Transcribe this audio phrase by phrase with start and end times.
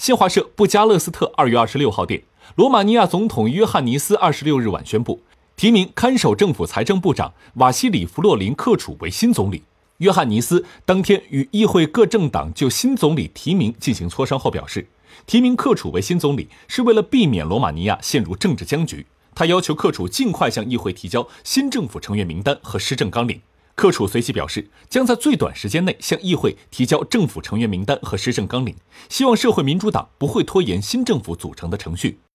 [0.00, 2.22] 新华社布加勒斯特二月二十六号电，
[2.54, 5.20] 罗马尼亚总统约翰尼斯二十六日晚宣布，
[5.56, 9.62] 提名看守政府财政部长瓦西里·弗洛林克楚为新总理。
[9.98, 14.88] 约翰尼斯当天与议会各政党就新总理提名进行磋商后表示，
[15.26, 19.04] 提名克楚为新总理是为了避免罗马尼亚陷入政治僵局。
[19.34, 23.38] 他要求克楚尽快向议会提交新政府成员名单和施政纲领。
[23.74, 28.76] 克楚随即表示，将在最短时间内向议会提交政府成员名单和施政纲领，
[29.08, 32.20] 希望社会民主党不会拖延新政府组成的程序。